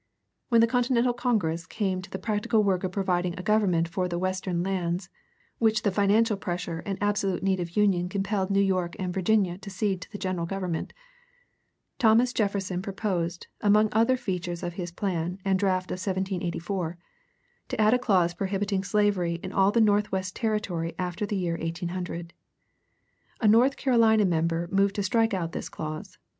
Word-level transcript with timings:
When 0.49 0.61
the 0.61 0.65
Continental 0.65 1.13
Congress 1.13 1.67
came 1.67 2.01
to 2.01 2.09
the 2.09 2.17
practical 2.17 2.63
work 2.63 2.83
of 2.83 2.91
providing 2.91 3.37
a 3.37 3.43
government 3.43 3.87
for 3.87 4.07
the 4.07 4.17
"Western 4.17 4.63
lands," 4.63 5.09
which 5.59 5.83
the 5.83 5.91
financial 5.91 6.37
pressure 6.37 6.79
and 6.87 6.97
the 6.97 7.03
absolute 7.03 7.43
need 7.43 7.59
of 7.59 7.77
union 7.77 8.09
compelled 8.09 8.49
New 8.49 8.61
York 8.63 8.95
and 8.97 9.13
Virginia 9.13 9.59
to 9.59 9.69
cede 9.69 10.01
to 10.01 10.11
the 10.11 10.17
general 10.17 10.47
Government, 10.47 10.91
Thomas 11.99 12.33
Jefferson 12.33 12.81
proposed, 12.81 13.45
among 13.61 13.89
other 13.91 14.17
features 14.17 14.63
in 14.63 14.71
his 14.71 14.91
plan 14.91 15.37
and 15.45 15.59
draft 15.59 15.91
of 15.91 15.99
1784, 15.99 16.97
to 17.67 17.79
add 17.79 17.93
a 17.93 17.99
clause 17.99 18.33
prohibiting 18.33 18.83
slavery 18.83 19.35
in 19.43 19.51
all 19.53 19.71
the 19.71 19.79
North 19.81 20.11
west 20.11 20.35
territory 20.35 20.95
after 20.97 21.27
the 21.27 21.37
year 21.37 21.57
1800. 21.59 22.33
A 23.39 23.47
North 23.47 23.77
Carolina 23.77 24.25
member 24.25 24.67
moved 24.71 24.95
to 24.95 25.03
strike 25.03 25.35
out 25.35 25.51
this 25.51 25.69
clause. 25.69 26.17